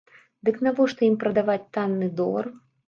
Дык 0.49 0.57
навошта 0.69 1.01
ім 1.11 1.21
прадаваць 1.25 1.61
танны 1.79 2.13
долар? 2.23 2.55